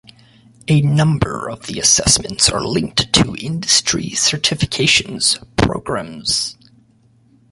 A 0.67 0.81
number 0.81 1.47
of 1.47 1.67
the 1.67 1.79
assessments 1.79 2.49
are 2.49 2.63
linked 2.65 3.13
to 3.13 3.35
industry 3.35 4.09
certifications 4.15 5.37
programs. 5.57 6.57